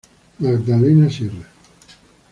[0.39, 1.45] Magdalena Sierra.